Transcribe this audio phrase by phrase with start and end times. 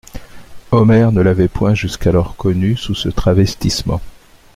[0.71, 4.01] Omer ne l'avait point jusqu'alors connu sous ce travestissement.